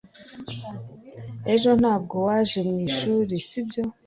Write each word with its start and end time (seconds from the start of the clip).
ejo 1.53 1.69
ntabwo 1.81 2.15
waje 2.27 2.59
mwishuri, 2.69 3.35
sibyo 3.47 3.83